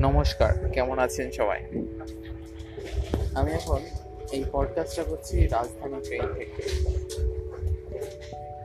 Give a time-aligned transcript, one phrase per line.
[0.00, 1.60] নমস্কার, কেমন আছেন সবাই?
[3.34, 3.80] আমি এখন
[4.32, 6.62] এই পডকাস্টটা করছি রাজধানী ট্রেন থেকে।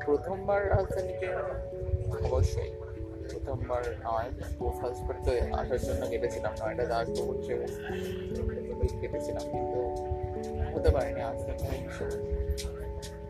[0.05, 1.37] প্রথমবার রাজধানী ট্রেন,
[2.25, 2.71] অবশ্যই।
[3.31, 4.29] প্রথমবার নয়
[4.79, 7.53] ফার্স্ট তো আসার জন্য কেটেছিলাম, নয়টা দাস পৌঁছে
[9.01, 9.79] কেটেছিলাম, কিন্তু
[10.73, 11.77] হতে পারেনি থেকে।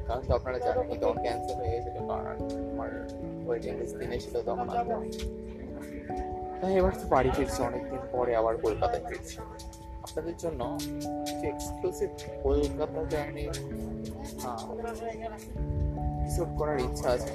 [0.08, 2.26] কারণ তো আপনারা জানেন তখন ক্যান্সেল হয়ে গেছিল, কারণ
[2.74, 2.92] আমার
[3.48, 4.94] ওয়েটিং লিস্ট দিনে ছিল তখন আসতে
[6.62, 9.38] তাই এবার তো বাড়ি ফিরছি অনেকদিন পরে আবার কলকাতায় ফিরছি।
[10.04, 10.78] আপনাদের জন্য
[11.42, 12.10] যে এক্সক্লুসিভ
[12.44, 13.42] কলকাতা জার্নি
[16.22, 17.30] এপিসোড করার ইচ্ছা আছে।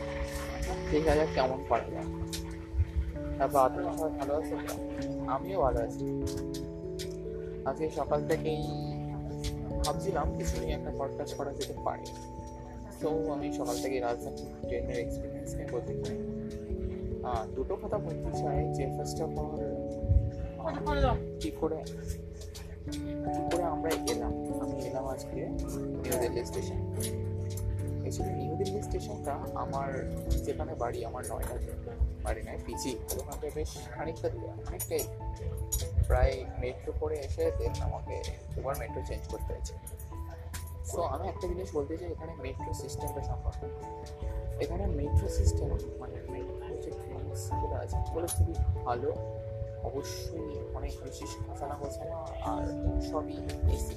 [0.90, 1.84] দেখা যাক কেমন পারা
[3.38, 4.58] তারপর আপনারা সবাই ভালো আছেন?
[5.28, 6.24] আমিও ভালো আছি।
[7.64, 8.62] আজকে সকাল থেকেই
[9.84, 12.02] ভাবছিলাম কিছু নিয়ে একটা পডকাস্ট করা যেতে পারে।
[13.00, 16.65] তো আমি সকাল থেকে রাজধানী ট্রেনের এক্সপিরিয়েন্স নিয়ে বলতে আহ,
[17.56, 21.04] দুটো কথা বলতে চাই যে ফার্স্ট অফ অল
[21.40, 21.80] কি করে
[23.34, 24.32] কি করে আমরা এলাম?
[24.62, 25.40] আমি এলাম আজকে
[26.02, 26.80] new Delhi station
[28.02, 29.88] actually new Delhi স্টেশনটা আমার
[30.44, 31.72] যেখানে বাড়ি আমার নয়ডাতে
[32.24, 35.04] বাড়ি নয় পিজি ওখান থেকে বেশ খানিকটা দূরে অনেকটাই
[36.06, 38.16] প্রায় মেট্রো করে এসে দেন আমাকে
[38.54, 39.74] দুবার মেট্রো চেঞ্জ করতে হয়েছে।
[40.86, 43.66] সো আমি একটা জিনিস বলতে চাই এখানে মেট্রো সিস্টেমটা সম্পর্কে।
[44.64, 45.68] এখানে মেট্রো সিস্টেম
[46.00, 46.55] মানে মেট্রো
[47.36, 49.10] যে ট্রেনসগুলো আছে ওগুলো খুবই ভালো।
[49.82, 52.64] অবশ্যই অনেক বেশি সাজানো গোছানো আর
[53.00, 53.36] সবই
[53.72, 53.94] এসি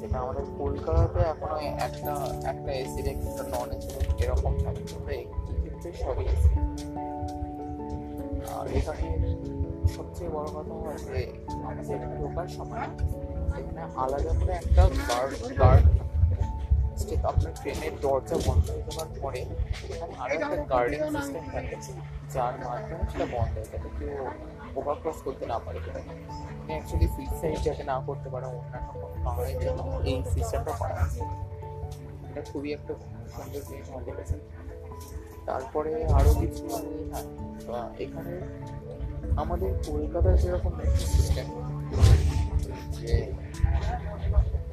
[0.00, 2.12] যেটা আমাদের কলকাতাতে এখনও একটা
[2.46, 3.90] একটা এসি একটা নন এসি
[4.24, 5.24] এরকম থাকে কিন্তু এই
[5.62, 6.50] ক্ষেত্রে সবই এসি
[8.52, 9.08] আর এখানে
[9.96, 12.88] সবচেয়ে বড় কথা হচ্ছে আমাদের ঢোকার সময়
[13.58, 15.99] এখানে আলাদা করে একটা গার্ড গার্ড
[17.10, 19.40] স্টেপ আপনার ট্রেনের দরজা বন্ধ হয়ে যাওয়ার পরে
[19.86, 21.74] এখানে আরও একটা গার্ডিং সিস্টেম থাকে
[22.34, 24.14] যার মাধ্যমে সেটা বন্ধ হয়ে যাবে। কেউ
[24.76, 26.14] ওভারক্রস করতে না পারে আপনি
[26.68, 31.20] অ্যাকচুয়ালি সুইসাইড যাতে না করতে পারে অন্যান্য কোনো কারণের জন্য এই সিস্টেমটা করা আছে
[32.28, 32.92] এটা খুবই একটা
[33.32, 34.36] সুন্দর জিনিস আমার লেগেছে
[35.46, 36.62] তারপরে আরও কিছু
[37.08, 37.26] হ্যাঁ
[37.74, 38.32] আহ, এখানে
[39.36, 41.46] আমাদের কলকাতার যেরকম মেট্রো সিস্টেম
[42.98, 43.12] যে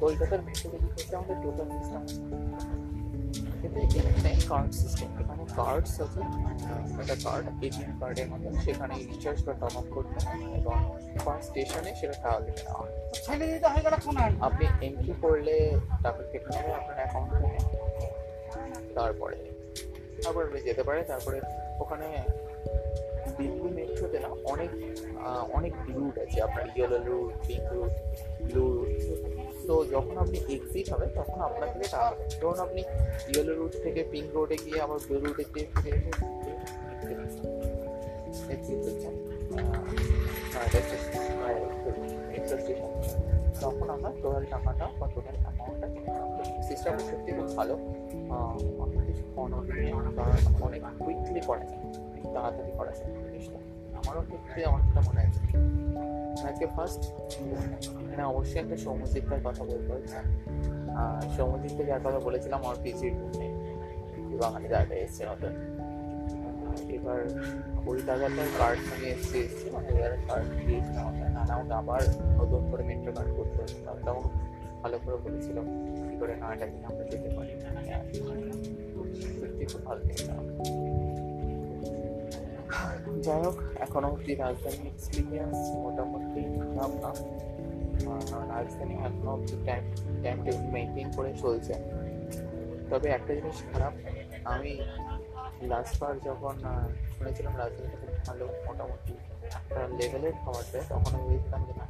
[0.00, 2.02] কলকাতার মেট্রো যদি হচ্ছে আমাদের টোটাল সিস্টেম
[3.60, 6.20] কিন্তু এখানে কার্ড সিস্টেম এখানে কার্ডস আছে
[7.02, 10.76] একটা কার্ড এটিএম কার্ডের মতো সেখানে রিচার্জ বা টপ আপ করতে হয় এবং
[11.24, 12.92] পার স্টেশনে সেটা টাকা কেটে নেওয়া হয়।
[14.46, 15.54] আপনি এন্ট্রি করলে
[16.02, 17.58] টাকা কেটে নেবে আপনার অ্যাকাউন্ট থেকে
[18.96, 19.36] তারপরে
[20.24, 21.38] তারপরে আপনি যেতে পারে তারপরে
[21.82, 22.06] ওখানে
[23.38, 24.70] দিল্লি মেট্রোতে না অনেক
[25.56, 27.92] অনেক রুট আছে। আপনার yellow route pink route
[28.46, 28.90] blue route
[29.68, 32.80] তো যখন আপনি এক্সিট হবেন তখন আপনার থেকে টাকা ধরুন আপনি
[33.28, 36.00] ইয়েলো রুট থেকে পিঙ্ক রোডে গিয়ে আবার ব্লু রুটে গিয়ে ফিরে
[43.60, 47.74] তখন আমরা টোটাল টাকাটা বা টোটাল অ্যামাউন্টটা সিস্টেমটা সত্যি খুব ভালো।
[48.78, 49.22] অনেক কিছু
[50.64, 51.80] অনেক কুইকলি করা যায়।
[52.34, 55.42] তাড়াতাড়ি করা যায়। জিনিসটা আমারও ক্ষেত্রে অনেকটা মনে আছে।
[56.48, 57.02] আজকে ফার্স্ট
[58.02, 60.16] এখানে অবশ্যই একটা সৌম্যজিৎটার কথা বলতে হচ্ছে
[60.90, 63.48] আহ, সৌম্যজিৎকে যার কথা বলেছিলাম আমার পিজির রুমে।
[64.36, 65.52] বাঙালি দাদা এসছে নতুন।
[66.88, 67.20] এবার
[67.86, 72.00] ওই দাদাটার কার্ড নিয়ে এসছে এসছে মানে এবার কার্ড দিয়েছিলাম নানা আমাকে আবার
[72.38, 74.28] নতুন করে মেট্রো কার্ড করতে হচ্ছে। তখন
[74.82, 75.56] ভালো করে বলেছিল
[76.10, 77.52] কী করে নাটা কিনে আমরা যেতে পারি।
[79.40, 81.07] সত্যি খুব ভালো লেগেছে আমার।
[83.26, 86.42] যাই হোক, এখনও অবধি রাজধানী এক্সপিরিয়েন্স মোটামুটি
[86.74, 87.10] খারাপ না
[88.52, 89.84] রাজধানী এখনও অব্দি টাইম
[90.22, 91.74] টাইম টেবিল মেনটেন করে চলছে।
[92.90, 93.94] তবে একটা জিনিস খারাপ,
[94.52, 94.72] আমি
[95.70, 96.54] লাস্টবার যখন
[97.14, 99.14] শুনেছিলাম রাজধানীটা খুব ভালো মোটামুটি
[99.58, 101.86] একটা লেভেলের খাবার দেয়, তখন আমি ভেবেছিলাম যে না,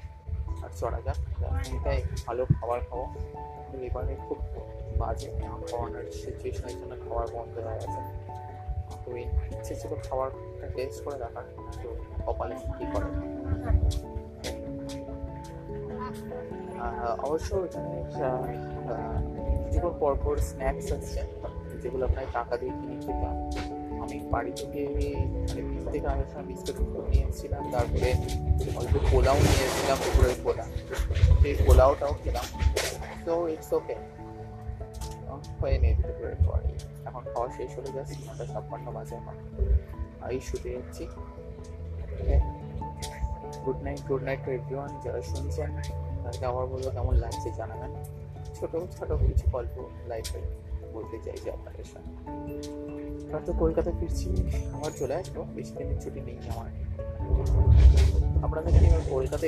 [0.65, 3.00] আর চড়া যাক রাজধানীটাই ভালো খাবার খাব।
[3.69, 4.39] কিন্তু এবারে খুব
[5.00, 5.28] বাজে
[5.71, 8.01] করোনার সিচুয়েশনের জন্য খাবার বন্ধ হয়ে গেছে।
[9.09, 11.45] তো এই ইচ্ছে ছিল খাবারটা টেস্ট করে দেখার
[11.83, 11.89] তো
[12.27, 13.09] কপালে কী করে।
[17.27, 17.99] অবশ্য এখানে
[19.81, 21.21] আহ, পরপর স্ন্যাক্স আছে
[21.83, 23.39] যেগুলো আপনার টাকা দিয়ে কিনে খেতে হয়।
[24.03, 24.81] আমি বাড়ি থেকে
[25.49, 26.77] মানে পিস থেকে আসার সময় বিস্কুট
[27.11, 28.11] নিয়ে এসেছিলাম তারপরে
[28.77, 30.65] অল্প পোলাও নিয়ে এসেছিলাম দুপুরের পোলা।
[31.41, 32.47] সেই পোলাওটাও খেলাম।
[33.27, 33.95] তো ইটস ওকে
[35.61, 36.69] হয়ে নিয়ে দুপুরের পরে।
[37.09, 39.37] এখন খাওয়া শেষ হলে যাচ্ছি নটা ছাপ্পান্ন বাজে এখন
[40.33, 41.05] এই শুতে যাচ্ছি।
[43.65, 45.71] Good night good night to everyone যারা শুনছেন,
[46.22, 47.93] তাদেরকে আবার বলব কেমন লাগছে জানাবেন।
[48.57, 49.75] ছোট ছোট কিছু গল্প
[50.10, 50.41] লাইফে
[50.95, 52.15] বলতে চাইছি আপনাদের সঙ্গে।
[53.34, 54.28] আর তো কলকাতা ফিরছি,
[54.77, 56.69] আমার চলে আসব, বেশি দিনের ছুটি নেই আমার।
[58.47, 59.47] আপনাদেরকে এবার কলকাতা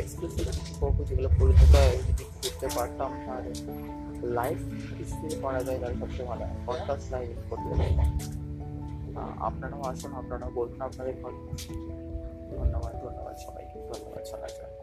[0.80, 3.52] করব, যেগুলো কলকাতায় যদি ঘুরতে পারতাম তাহলে।
[4.22, 4.58] লাইভ
[4.98, 7.94] কিছু করা যায় তাহলে সবচেয়ে ভালো। হয় পডকাস্ট লাইভ করতে পারি
[9.38, 14.80] আপনারাও আসুন, আপনারাও বলুন আপনাদের ধন্যবাদ ধন্যবাদ সবাইকে ধন্যবাদ শোনার জন্য।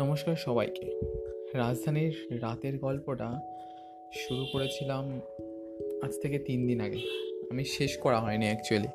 [0.00, 1.00] নমস্কার সবাইকে।
[1.54, 3.40] রাজধানীর রাতের গল্পটা
[4.12, 5.20] শুরু করেছিলাম
[6.02, 8.88] আজ থেকে তিন দিন আগে। আমি শেষ করা হয়নি অ্যাকচুয়ালি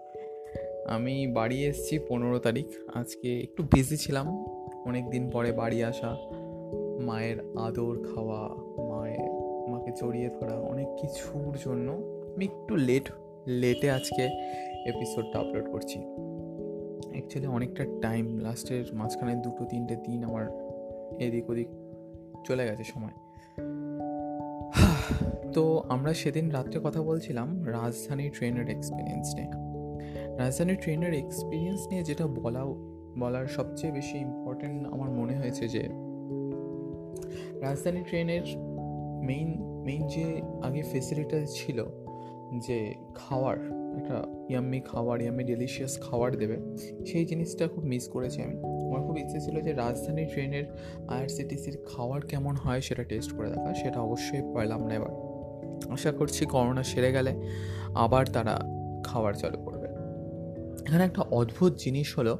[0.87, 4.45] আমি বাড়ি এসেছি পনেরো তারিখ। আজকে একটু বিজি ছিলাম।
[4.85, 6.17] অনেক দিন পরে বাড়ি আসা,
[7.01, 8.49] মায়ের আদর খাওয়া,
[8.83, 9.31] মায়ের,
[9.69, 11.91] মাকে জড়িয়ে ধরা, অনেক কিছুর জন্য
[12.35, 13.11] আমি একটু লেট
[13.47, 14.23] লেটে আজকে
[14.85, 15.99] এপিসোডটা আপলোড করছি।
[17.11, 20.45] অ্যাকচুয়ালি অনেকটা টাইম লাস্টের মাঝখানে দুটো, তিনটে দিন আমার
[21.19, 21.67] এদিক ওদিক
[22.45, 23.30] চলে গেছে সময়।
[25.53, 29.51] তো আমরা সেদিন রাত্রে কথা বলছিলাম রাজধানী ট্রেনের এক্সপিরিয়েন্স নিয়ে।
[30.37, 32.65] রাজধানী ট্রেনের এক্সপিরিয়েন্স নিয়ে যেটা বলা
[33.19, 35.83] বলার সবচেয়ে বেশি ইম্পর্টেন্ট আমার মনে হয়েছে যে,
[37.61, 38.41] রাজধানী ট্রেনের
[39.21, 41.85] মেইন মেইন যে আগে ফেসিলিটি ছিল
[42.57, 43.57] যে খাওয়ার,
[43.97, 46.57] একটা ইয়াম্মি খাবার ইয়াম্মি ডেলিশিয়াস খাবার দেবে,
[47.05, 48.55] সেই জিনিসটা খুব মিস করেছি আমি।
[48.87, 50.65] আমার খুব ইচ্ছে ছিল যে রাজধানী ট্রেনের
[51.07, 55.30] আইআরসিটিসির খাওয়ার কেমন হয় সেটা টেস্ট করে দেখা, সেটা অবশ্যই পাইলাম না এবার।
[55.89, 57.41] আশা করছি করোনা সেরে গেলে
[57.93, 58.61] আবার তারা
[59.03, 59.87] খাবার চালু করবে।
[60.87, 62.37] এখানে একটা অদ্ভুত জিনিস হলো,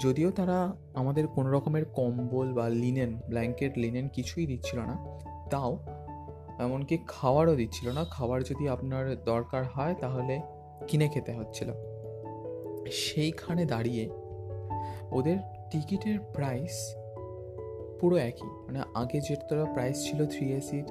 [0.00, 5.06] যদিও তারা আমাদের কোনো রকমের কম্বল বা লিনেন ব্ল্যাঙ্কেট লিনেন কিছুই দিচ্ছিল না,
[5.50, 5.84] তাও
[6.58, 10.40] এমনকি খাওয়ারও দিচ্ছিল না। খাবার যদি আপনার দরকার হয় তাহলে
[10.88, 11.72] কিনে খেতে হচ্ছিল।
[12.92, 14.10] সেইখানে দাঁড়িয়ে
[15.10, 15.36] ওদের
[15.70, 16.94] টিকিটের প্রাইস
[18.00, 20.84] পুরো একই। মানে আগে যেটা প্রাইস ছিল থ্রি এসির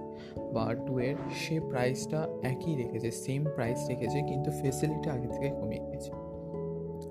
[0.54, 5.82] বা টু এর সে প্রাইসটা একই রেখেছে সেম প্রাইস রেখেছে, কিন্তু ফেসিলিটি আগে থেকে কমিয়ে
[5.82, 6.12] দিয়েছে।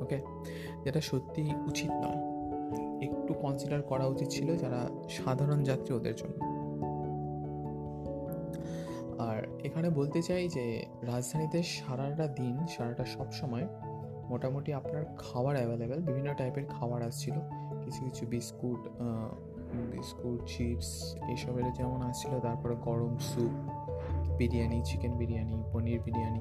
[0.01, 0.19] ওকে
[0.85, 2.21] যেটা সত্যি উচিত নয়।
[3.03, 6.39] একটু কনসিডার করা উচিত ছিল যারা সাধারণ যাত্রী ওদের জন্য।
[9.19, 13.67] আর এখানে বলতে চাই যে, রাজধানীতে সারাটা দিন, সারাটা সব সময়
[14.29, 17.35] মোটামুটি আপনার খাবার অ্যাভেলেবেল বিভিন্ন টাইপের খাবার আসছিল।
[17.85, 18.89] কিছু কিছু বিস্কুট
[19.75, 23.51] বিস্কুট, চিপস এইসবের যেমন আসছিল, তারপরে গরম স্যুপ,
[24.37, 26.41] বিরিয়ানি, চিকেন বিরিয়ানি, পনির বিরিয়ানি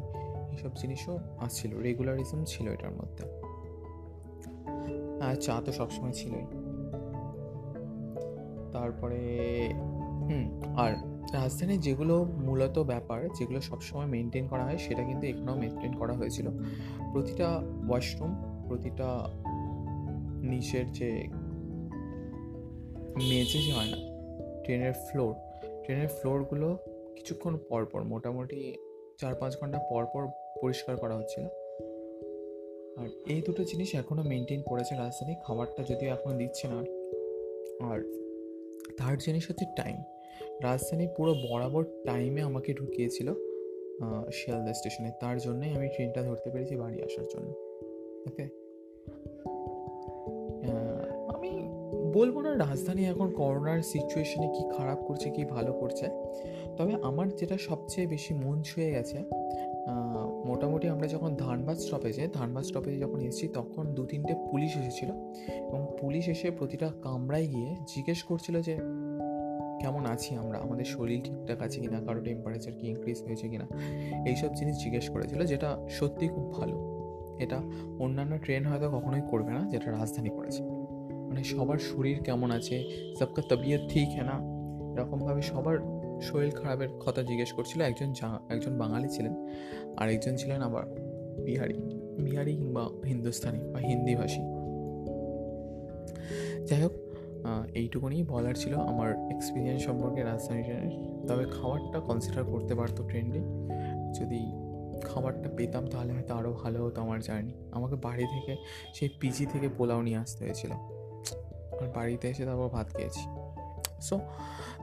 [0.52, 3.48] এইসব জিনিসও আসছিল রেগুলারিজম ছিল এটার মধ্যে।
[5.22, 6.46] আর চা তো সবসময় ছিলই।
[8.72, 9.28] তারপরে,
[10.00, 10.92] হুম, আর
[11.34, 16.50] রাজধানীর যেগুলো মূলত ব্যাপার, যেগুলো সবসময় মেনটেন করা হয়, সেটা কিন্তু এখানেও মেনটেন করা হয়েছিল।
[17.12, 17.48] প্রতিটা
[17.90, 19.28] ওয়াশরুম প্রতিটা
[20.42, 21.28] নিচের যে
[23.16, 24.00] মেঝে যে হয় না।
[24.64, 25.34] ট্রেনের ফ্লোর
[25.84, 26.78] ট্রেনের ফ্লোরগুলো
[27.16, 28.76] কিছুক্ষণ পর পর মোটামুটি
[29.18, 30.28] চার পাঁচ ঘণ্টা পর পর
[30.62, 31.46] পরিষ্কার করা হচ্ছিল।
[32.98, 36.80] আর এই দুটো জিনিস এখনও মেনটেন করেছে রাজধানী খাবারটা যদিও এখনও দিচ্ছে না।
[37.90, 38.00] আর
[38.98, 39.98] থার্ড জিনিস হচ্ছে টাইম
[40.64, 43.34] রাজধানী পুরো বরাবর টাইমে আমাকে ঢুকিয়েছিল
[44.34, 47.50] শিয়ালদা স্টেশনে। তার জন্যই আমি ট্রেনটা ধরতে পেরেছি বাড়ি আসার জন্য।
[48.28, 48.67] ওকে
[52.18, 56.06] বলব না, রাজধানী এখন করোনার সিচুয়েশনে কি খারাপ করছে, কি ভালো করছে।
[56.78, 59.18] তবে আমার যেটা সবচেয়ে বেশি মন ছুঁয়ে গেছে
[60.50, 65.10] মোটামুটি আমরা যখন ধানবাদ স্টপেজে ধানবাদ স্টপেজে যখন এসেছি, তখন দু তিনটে পুলিশ এসেছিল
[65.68, 68.76] এবং পুলিশ এসে প্রতিটা কামরায় গিয়ে জিজ্ঞেস করছিল যে,
[69.82, 70.58] কেমন আছি আমরা?
[70.66, 72.00] আমাদের শরীর ঠিকঠাক আছে কিনা?
[72.08, 73.68] কারও টেম্পারেচার কি ইনক্রিজ হয়েছে কিনা?
[74.30, 76.76] এইসব জিনিস জিজ্ঞেস করেছিল, যেটা সত্যি খুব ভালো।
[77.44, 77.60] এটা
[78.04, 80.62] অন্যান্য ট্রেন হয়তো কখনোই করবে না, যেটা রাজধানী করেছে।
[81.38, 82.76] মানে সবার শরীর কেমন আছে,
[83.20, 84.38] সবকা তবিয়ত ঠিক হ্যাঁ না?
[84.94, 85.78] এরকমভাবে সবার
[86.28, 88.10] শরীর খারাপের কথা জিজ্ঞেস করছিল একজন
[88.54, 89.34] একজন বাঙালি ছিলেন
[90.00, 90.84] আর একজন ছিলেন আবার
[91.46, 91.78] বিহারি
[92.26, 94.42] বিহারি কিংবা হিন্দুস্তানি বা হিন্দিভাষী।
[96.70, 96.94] যাই হোক
[97.82, 100.94] এইটুকুনি বলার ছিল আমার এক্সপিরিয়েন্স সম্পর্কে রাজধানী ট্রেনের।
[101.30, 103.42] তবে খাবারটা কনসিডার করতে পারতো ট্রেনটি
[104.20, 104.42] যদি
[105.10, 108.54] খাবারটা পেতাম তাহলে হয়তো আরও ভালো হতো আমার জার্নি আমাকে বাড়ি থেকে,
[108.98, 110.74] সেই পিজি থেকে পোলাও নিয়ে আসতে হয়েছিল।
[111.82, 113.28] আর বাড়িতে এসে তারপর ভাত খেয়েছি।
[114.02, 114.20] সো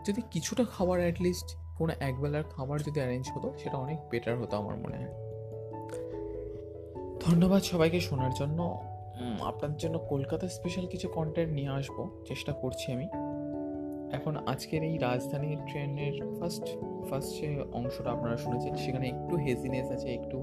[0.06, 4.76] যদি কিছুটা খাবার অ্যাটলিস্ট কোনো একবেলার খাবার যদি অ্যারেঞ্জ হতো, সেটা অনেক বেটার হতো আমার
[4.76, 5.24] মনে হয়।
[7.20, 8.80] ধন্যবাদ সবাইকে শোনার জন্য।
[9.42, 13.04] আপনার জন্য কলকাতা স্পেশাল কিছু কন্টেন্ট নিয়ে আসব, চেষ্টা করছি আমি।
[14.16, 16.66] এখন আজকের এই রাজধানীর ট্রেনের ফার্স্ট
[17.10, 20.38] ফার্স্ট যে অংশটা আপনারা শুনেছেন, সেখানে একটু হেজিনেস আছে, একটু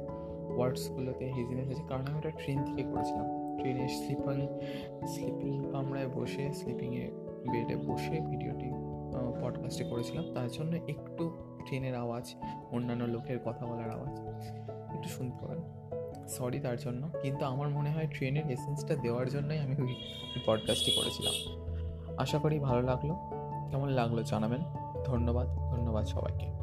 [0.58, 4.48] ওয়ার্ডসগুলোতে হেজিনেস আছে, কারণ আমি ওটা ট্রেন থেকে করেছিলাম। ট্রেনে স্লিপিং
[5.08, 7.12] স্লিপিং কামরায় বসে স্লিপিংয়ে
[7.52, 8.72] বেডে বসে ভিডিওটি
[9.42, 11.30] পডকাস্টে করেছিলাম। তার জন্য একটু
[11.66, 12.36] ট্রেনের আওয়াজ,
[12.72, 14.20] অন্যান্য লোকের কথা বলার আওয়াজ
[14.96, 15.62] একটু শুনতে পাবেন
[16.28, 19.96] সরি তার জন্য, কিন্তু আমার মনে হয় ট্রেনের এসেন্সটা দেওয়ার জন্যই আমি ওই
[20.46, 21.36] পডকাস্টটি করেছিলাম।
[22.18, 23.10] আশা করি ভালো লাগল।
[23.72, 24.62] কেমন লাগল জানাবেন।
[25.06, 26.61] ধন্যবাদ ধন্যবাদ সবাইকে।